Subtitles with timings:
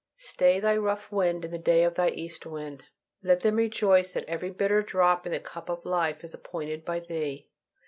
[0.17, 2.85] Stay Thy rough wind in the day of Thy east wind.
[3.21, 7.01] Let them rejoice that every bitter drop in the cup of life is appointed by
[7.01, 7.47] Thee.